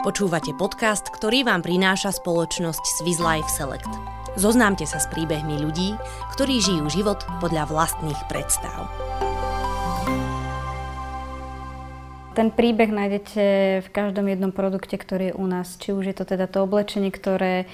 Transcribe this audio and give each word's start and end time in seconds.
Počúvate 0.00 0.56
podcast, 0.56 1.12
ktorý 1.12 1.44
vám 1.44 1.60
prináša 1.60 2.08
spoločnosť 2.08 2.80
Swiss 2.96 3.20
Life 3.20 3.52
Select. 3.52 3.92
Zoznámte 4.32 4.88
sa 4.88 4.96
s 4.96 5.04
príbehmi 5.12 5.60
ľudí, 5.60 5.92
ktorí 6.32 6.56
žijú 6.56 6.88
život 6.88 7.20
podľa 7.36 7.68
vlastných 7.68 8.16
predstav. 8.24 8.88
Ten 12.32 12.48
príbeh 12.48 12.88
nájdete 12.88 13.44
v 13.84 13.88
každom 13.92 14.24
jednom 14.32 14.56
produkte, 14.56 14.96
ktorý 14.96 15.30
je 15.30 15.36
u 15.36 15.44
nás. 15.44 15.76
Či 15.76 15.92
už 15.92 16.08
je 16.08 16.16
to 16.16 16.24
teda 16.24 16.48
to 16.48 16.64
oblečenie, 16.64 17.12
ktoré 17.12 17.68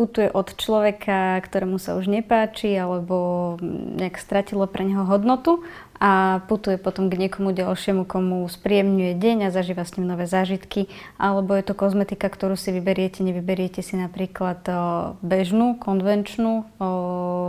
putuje 0.00 0.32
od 0.32 0.56
človeka, 0.56 1.44
ktorému 1.44 1.76
sa 1.76 2.00
už 2.00 2.08
nepáči 2.08 2.72
alebo 2.72 3.60
nejak 4.00 4.16
stratilo 4.16 4.64
pre 4.64 4.88
neho 4.88 5.04
hodnotu 5.04 5.60
a 5.96 6.44
putuje 6.44 6.76
potom 6.76 7.08
k 7.08 7.16
niekomu 7.16 7.56
ďalšiemu, 7.56 8.04
komu 8.04 8.44
spríjemňuje 8.46 9.16
deň 9.16 9.36
a 9.48 9.54
zažíva 9.54 9.82
s 9.82 9.96
ním 9.96 10.12
nové 10.12 10.28
zážitky. 10.28 10.92
Alebo 11.16 11.56
je 11.56 11.64
to 11.64 11.72
kozmetika, 11.72 12.28
ktorú 12.28 12.54
si 12.54 12.72
vyberiete, 12.72 13.24
nevyberiete 13.24 13.80
si 13.80 13.96
napríklad 13.96 14.60
bežnú, 15.24 15.80
konvenčnú, 15.80 16.68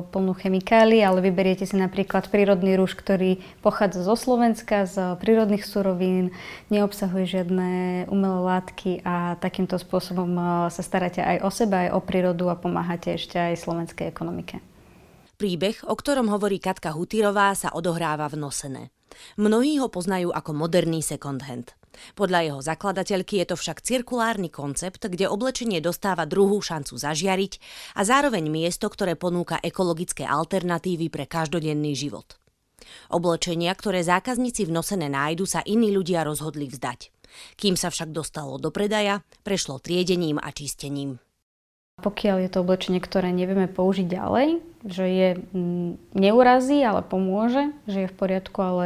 plnú 0.09 0.33
chemikálií, 0.39 1.03
ale 1.03 1.19
vyberiete 1.19 1.67
si 1.67 1.75
napríklad 1.75 2.31
prírodný 2.31 2.79
rúž, 2.79 2.95
ktorý 2.95 3.43
pochádza 3.59 4.07
zo 4.07 4.15
Slovenska, 4.15 4.87
z 4.87 5.19
prírodných 5.19 5.67
surovín, 5.67 6.31
neobsahuje 6.71 7.25
žiadne 7.27 7.69
umelé 8.07 8.39
látky 8.39 9.03
a 9.03 9.35
takýmto 9.43 9.75
spôsobom 9.75 10.31
sa 10.71 10.81
staráte 10.83 11.19
aj 11.19 11.43
o 11.43 11.49
seba, 11.51 11.87
aj 11.87 11.89
o 11.93 11.99
prírodu 11.99 12.47
a 12.47 12.55
pomáhate 12.55 13.11
ešte 13.13 13.35
aj 13.35 13.59
slovenskej 13.59 14.07
ekonomike. 14.07 14.63
Príbeh, 15.37 15.85
o 15.85 15.93
ktorom 15.93 16.33
hovorí 16.33 16.57
Katka 16.57 16.97
Hutírová, 16.97 17.53
sa 17.53 17.69
odohráva 17.69 18.25
v 18.25 18.41
Nosené. 18.41 18.83
Mnohí 19.37 19.77
ho 19.77 19.85
poznajú 19.85 20.33
ako 20.33 20.49
moderný 20.57 21.05
second 21.05 21.45
hand. 21.45 21.77
Podľa 22.17 22.39
jeho 22.41 22.59
zakladateľky 22.65 23.45
je 23.45 23.53
to 23.53 23.55
však 23.57 23.85
cirkulárny 23.85 24.49
koncept, 24.49 25.05
kde 25.05 25.29
oblečenie 25.29 25.77
dostáva 25.77 26.25
druhú 26.25 26.57
šancu 26.57 26.97
zažiariť 26.97 27.53
a 27.93 28.01
zároveň 28.01 28.49
miesto, 28.49 28.89
ktoré 28.89 29.13
ponúka 29.13 29.61
ekologické 29.61 30.25
alternatívy 30.25 31.13
pre 31.13 31.29
každodenný 31.29 31.93
život. 31.93 32.41
Oblečenia, 33.13 33.77
ktoré 33.77 34.01
zákazníci 34.01 34.65
v 34.65 34.73
nosené 34.73 35.05
nájdu, 35.05 35.45
sa 35.45 35.61
iní 35.61 35.93
ľudia 35.93 36.25
rozhodli 36.25 36.65
vzdať. 36.65 37.13
Kým 37.61 37.77
sa 37.77 37.93
však 37.93 38.09
dostalo 38.09 38.57
do 38.57 38.73
predaja, 38.73 39.21
prešlo 39.45 39.77
triedením 39.77 40.41
a 40.41 40.49
čistením. 40.49 41.21
Pokiaľ 41.97 42.45
je 42.45 42.49
to 42.53 42.61
oblečenie, 42.61 43.01
ktoré 43.01 43.33
nevieme 43.33 43.65
použiť 43.65 44.05
ďalej, 44.05 44.61
že 44.87 45.05
je 45.05 45.29
mm, 45.51 46.15
neurazí, 46.15 46.79
ale 46.79 47.03
pomôže, 47.03 47.75
že 47.85 48.07
je 48.07 48.11
v 48.11 48.17
poriadku, 48.17 48.57
ale 48.63 48.85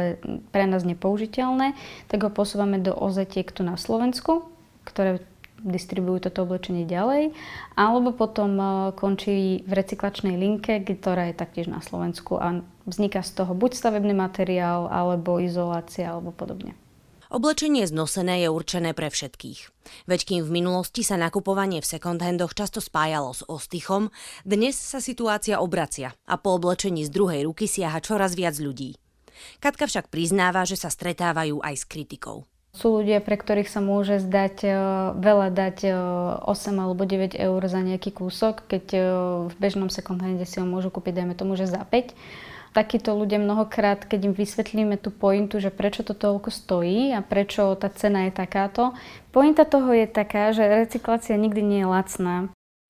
pre 0.50 0.66
nás 0.66 0.82
nepoužiteľné, 0.82 1.78
tak 2.10 2.26
ho 2.26 2.30
posúvame 2.30 2.82
do 2.82 2.90
ozetiek 2.90 3.46
tu 3.48 3.62
na 3.62 3.78
Slovensku, 3.78 4.50
ktoré 4.82 5.22
distribujú 5.62 6.26
toto 6.26 6.42
oblečenie 6.42 6.82
ďalej, 6.82 7.30
alebo 7.78 8.10
potom 8.10 8.50
e, 8.58 8.64
končí 8.98 9.62
v 9.62 9.72
recyklačnej 9.72 10.34
linke, 10.34 10.82
ktorá 10.82 11.30
je 11.30 11.38
taktiež 11.38 11.70
na 11.70 11.78
Slovensku 11.78 12.34
a 12.34 12.66
vzniká 12.82 13.22
z 13.22 13.42
toho 13.42 13.54
buď 13.54 13.78
stavebný 13.78 14.10
materiál, 14.10 14.90
alebo 14.90 15.38
izolácia, 15.38 16.10
alebo 16.10 16.34
podobne. 16.34 16.74
Oblečenie 17.32 17.88
znosené 17.88 18.44
je 18.44 18.52
určené 18.52 18.92
pre 18.92 19.08
všetkých. 19.08 19.60
Veď 20.04 20.20
kým 20.20 20.40
v 20.44 20.52
minulosti 20.52 21.00
sa 21.00 21.16
nakupovanie 21.16 21.80
v 21.80 21.88
second-handoch 21.88 22.52
často 22.52 22.84
spájalo 22.84 23.32
s 23.32 23.40
ostychom, 23.48 24.12
dnes 24.44 24.76
sa 24.76 25.00
situácia 25.00 25.56
obracia 25.56 26.12
a 26.28 26.36
po 26.36 26.60
oblečení 26.60 27.08
z 27.08 27.10
druhej 27.16 27.48
ruky 27.48 27.64
siaha 27.64 28.04
čoraz 28.04 28.36
viac 28.36 28.60
ľudí. 28.60 29.00
Katka 29.64 29.88
však 29.88 30.12
priznáva, 30.12 30.68
že 30.68 30.76
sa 30.76 30.92
stretávajú 30.92 31.64
aj 31.64 31.74
s 31.80 31.84
kritikou. 31.88 32.44
Sú 32.76 33.00
ľudia, 33.00 33.24
pre 33.24 33.40
ktorých 33.40 33.68
sa 33.72 33.80
môže 33.80 34.20
zdať 34.20 34.56
e, 34.64 34.70
veľa 35.16 35.48
dať 35.56 35.76
8 35.88 36.44
e, 36.44 36.72
alebo 36.76 37.08
9 37.08 37.32
eur 37.32 37.60
za 37.64 37.80
nejaký 37.80 38.12
kúsok, 38.12 38.68
keď 38.68 38.84
e, 38.92 39.00
v 39.48 39.54
bežnom 39.56 39.88
second-hande 39.88 40.44
si 40.44 40.60
ho 40.60 40.68
môžu 40.68 40.92
kúpiť, 40.92 41.24
dajme 41.24 41.32
tomu, 41.32 41.56
že 41.56 41.64
za 41.64 41.80
5 41.80 42.12
takíto 42.72 43.12
ľudia 43.12 43.36
mnohokrát, 43.38 44.08
keď 44.08 44.32
im 44.32 44.34
vysvetlíme 44.34 44.96
tú 44.98 45.12
pointu, 45.12 45.60
že 45.60 45.68
prečo 45.68 46.02
to 46.02 46.16
toľko 46.16 46.48
stojí 46.48 47.12
a 47.12 47.20
prečo 47.20 47.76
tá 47.76 47.92
cena 47.92 48.26
je 48.26 48.32
takáto, 48.32 48.96
pointa 49.30 49.68
toho 49.68 49.92
je 49.92 50.08
taká, 50.08 50.50
že 50.56 50.64
recyklácia 50.64 51.36
nikdy 51.36 51.60
nie 51.60 51.80
je 51.84 51.88
lacná. 51.88 52.36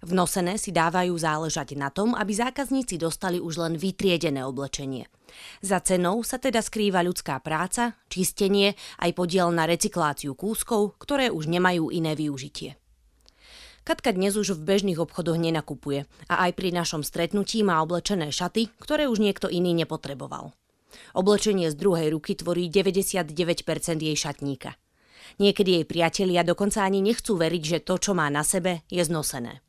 V 0.02 0.18
nosené 0.18 0.58
si 0.58 0.74
dávajú 0.74 1.14
záležať 1.14 1.78
na 1.78 1.86
tom, 1.86 2.18
aby 2.18 2.34
zákazníci 2.34 2.98
dostali 2.98 3.38
už 3.38 3.62
len 3.62 3.74
vytriedené 3.78 4.42
oblečenie. 4.42 5.06
Za 5.62 5.78
cenou 5.78 6.26
sa 6.26 6.42
teda 6.42 6.58
skrýva 6.58 7.06
ľudská 7.06 7.38
práca, 7.38 7.94
čistenie 8.10 8.74
aj 8.98 9.14
podiel 9.14 9.54
na 9.54 9.62
recykláciu 9.62 10.34
kúskov, 10.34 10.98
ktoré 10.98 11.30
už 11.30 11.46
nemajú 11.46 11.94
iné 11.94 12.18
využitie. 12.18 12.81
Katka 13.82 14.14
dnes 14.14 14.38
už 14.38 14.54
v 14.54 14.62
bežných 14.62 15.02
obchodoch 15.02 15.34
nenakupuje 15.34 16.06
a 16.30 16.46
aj 16.46 16.54
pri 16.54 16.70
našom 16.70 17.02
stretnutí 17.02 17.66
má 17.66 17.82
oblečené 17.82 18.30
šaty, 18.30 18.70
ktoré 18.78 19.10
už 19.10 19.18
niekto 19.18 19.50
iný 19.50 19.74
nepotreboval. 19.74 20.54
Oblečenie 21.18 21.66
z 21.66 21.74
druhej 21.74 22.14
ruky 22.14 22.38
tvorí 22.38 22.70
99% 22.70 23.34
jej 23.98 24.14
šatníka. 24.14 24.78
Niekedy 25.42 25.82
jej 25.82 25.86
priatelia 25.88 26.46
dokonca 26.46 26.86
ani 26.86 27.02
nechcú 27.02 27.34
veriť, 27.34 27.62
že 27.66 27.78
to, 27.82 27.98
čo 27.98 28.14
má 28.14 28.30
na 28.30 28.46
sebe, 28.46 28.86
je 28.86 29.02
znosené. 29.02 29.66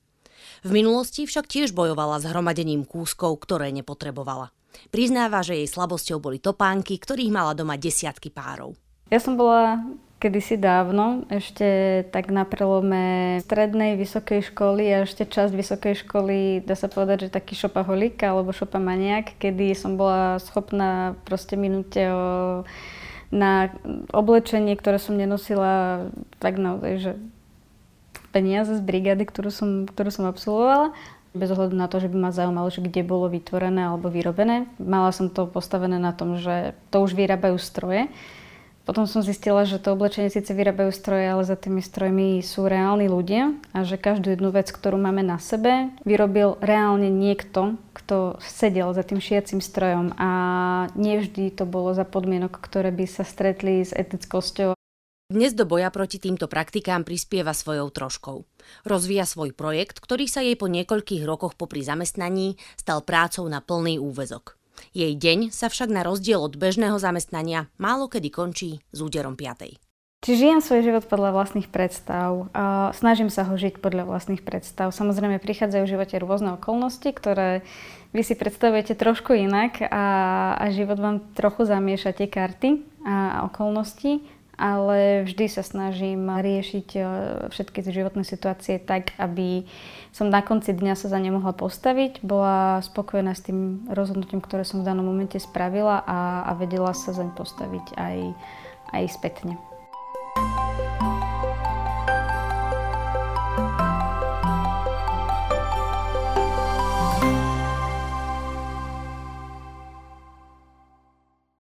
V 0.62 0.70
minulosti 0.70 1.26
však 1.26 1.50
tiež 1.50 1.74
bojovala 1.74 2.22
s 2.22 2.30
hromadením 2.30 2.86
kúskov, 2.86 3.42
ktoré 3.42 3.74
nepotrebovala. 3.74 4.54
Priznáva, 4.94 5.42
že 5.42 5.58
jej 5.58 5.66
slabosťou 5.66 6.22
boli 6.22 6.38
topánky, 6.38 7.02
ktorých 7.02 7.34
mala 7.34 7.58
doma 7.58 7.82
desiatky 7.82 8.30
párov. 8.30 8.78
Ja 9.10 9.18
som 9.18 9.34
bola 9.42 9.82
kedysi 10.24 10.56
dávno, 10.56 11.28
ešte 11.28 11.68
tak 12.16 12.32
na 12.32 12.48
prelome 12.48 13.44
strednej, 13.44 14.00
vysokej 14.00 14.56
školy 14.56 14.88
a 14.88 15.04
ešte 15.04 15.28
časť 15.28 15.52
vysokej 15.52 16.08
školy, 16.08 16.64
dá 16.64 16.80
sa 16.80 16.88
povedať, 16.88 17.28
že 17.28 17.36
taký 17.36 17.60
šopaholik 17.60 18.16
alebo 18.24 18.56
šopamaniak, 18.56 19.36
kedy 19.36 19.76
som 19.76 20.00
bola 20.00 20.40
schopná 20.40 21.20
proste 21.28 21.60
minúte 21.60 22.08
o, 22.08 22.64
na 23.36 23.76
oblečenie, 24.16 24.80
ktoré 24.80 24.96
som 24.96 25.20
nenosila 25.20 26.08
tak 26.40 26.56
naozaj, 26.56 26.94
že 27.04 27.12
peniaze 28.32 28.80
z 28.80 28.82
brigády, 28.82 29.28
ktorú 29.28 29.52
som, 29.52 29.84
ktorú 29.84 30.08
som 30.08 30.32
absolvovala 30.32 30.96
bez 31.36 31.50
ohľadu 31.52 31.76
na 31.76 31.92
to, 31.92 32.00
že 32.00 32.08
by 32.08 32.18
ma 32.18 32.32
zaujímalo, 32.32 32.70
že 32.70 32.80
kde 32.80 33.04
bolo 33.04 33.28
vytvorené 33.28 33.90
alebo 33.90 34.08
vyrobené. 34.08 34.70
Mala 34.80 35.10
som 35.12 35.28
to 35.28 35.50
postavené 35.50 35.98
na 35.98 36.14
tom, 36.14 36.38
že 36.38 36.78
to 36.94 37.04
už 37.04 37.18
vyrábajú 37.18 37.58
stroje 37.58 38.08
potom 38.84 39.08
som 39.08 39.24
zistila, 39.24 39.64
že 39.64 39.80
to 39.80 39.96
oblečenie 39.96 40.28
síce 40.28 40.52
vyrábajú 40.52 40.92
stroje, 40.92 41.24
ale 41.24 41.44
za 41.48 41.56
tými 41.56 41.80
strojmi 41.80 42.44
sú 42.44 42.68
reálni 42.68 43.08
ľudia 43.08 43.56
a 43.72 43.88
že 43.88 43.96
každú 43.96 44.36
jednu 44.36 44.52
vec, 44.52 44.72
ktorú 44.72 45.00
máme 45.00 45.24
na 45.24 45.40
sebe, 45.40 45.92
vyrobil 46.04 46.60
reálne 46.60 47.08
niekto, 47.08 47.80
kto 47.96 48.38
sedel 48.44 48.92
za 48.92 49.08
tým 49.08 49.24
šiacim 49.24 49.64
strojom 49.64 50.16
a 50.20 50.30
nevždy 51.00 51.56
to 51.56 51.64
bolo 51.64 51.96
za 51.96 52.04
podmienok, 52.04 52.60
ktoré 52.60 52.92
by 52.92 53.08
sa 53.08 53.24
stretli 53.24 53.88
s 53.88 53.96
etickosťou. 53.96 54.76
Dnes 55.34 55.56
do 55.56 55.64
boja 55.64 55.90
proti 55.90 56.20
týmto 56.20 56.52
praktikám 56.52 57.08
prispieva 57.08 57.56
svojou 57.56 57.90
troškou. 57.90 58.46
Rozvíja 58.86 59.24
svoj 59.24 59.56
projekt, 59.56 60.04
ktorý 60.04 60.28
sa 60.28 60.44
jej 60.44 60.54
po 60.60 60.68
niekoľkých 60.68 61.24
rokoch 61.24 61.56
popri 61.56 61.82
zamestnaní 61.82 62.60
stal 62.76 63.02
prácou 63.02 63.48
na 63.48 63.64
plný 63.64 63.98
úvezok. 63.98 64.60
Jej 64.94 65.14
deň 65.18 65.50
sa 65.50 65.70
však 65.70 65.90
na 65.90 66.06
rozdiel 66.06 66.42
od 66.42 66.54
bežného 66.58 66.98
zamestnania 67.02 67.72
málo 67.82 68.10
kedy 68.10 68.30
končí 68.30 68.72
s 68.94 69.00
úderom 69.02 69.34
5. 69.38 69.80
Či 70.24 70.40
žijem 70.40 70.64
svoj 70.64 70.88
život 70.88 71.04
podľa 71.12 71.36
vlastných 71.36 71.68
predstav, 71.68 72.48
snažím 72.96 73.28
sa 73.28 73.44
ho 73.44 73.60
žiť 73.60 73.84
podľa 73.84 74.08
vlastných 74.08 74.40
predstav. 74.40 74.96
Samozrejme 74.96 75.36
prichádzajú 75.44 75.84
v 75.84 75.94
živote 76.00 76.16
rôzne 76.16 76.56
okolnosti, 76.56 77.12
ktoré 77.12 77.68
vy 78.16 78.24
si 78.24 78.40
predstavujete 78.40 78.96
trošku 78.96 79.36
inak 79.36 79.84
a, 79.84 80.06
a 80.56 80.66
život 80.72 80.96
vám 80.96 81.28
trochu 81.36 81.68
zamieša 81.68 82.16
tie 82.16 82.32
karty 82.32 82.88
a 83.04 83.44
okolnosti 83.52 84.24
ale 84.54 85.26
vždy 85.26 85.46
sa 85.50 85.66
snažím 85.66 86.30
riešiť 86.30 86.88
e, 86.94 87.02
všetky 87.50 87.82
životné 87.82 88.22
situácie 88.22 88.78
tak, 88.78 89.18
aby 89.18 89.66
som 90.14 90.30
na 90.30 90.46
konci 90.46 90.78
dňa 90.78 90.94
sa 90.94 91.10
za 91.10 91.18
ne 91.18 91.34
mohla 91.34 91.58
postaviť, 91.58 92.22
bola 92.22 92.78
spokojná 92.86 93.34
s 93.34 93.50
tým 93.50 93.90
rozhodnutím, 93.90 94.46
ktoré 94.46 94.62
som 94.62 94.86
v 94.86 94.88
danom 94.88 95.10
momente 95.10 95.42
spravila 95.42 96.06
a, 96.06 96.46
a 96.46 96.52
vedela 96.54 96.94
sa 96.94 97.18
zaň 97.18 97.34
postaviť 97.34 97.98
aj, 97.98 98.18
aj 98.94 99.04
spätne. 99.10 99.73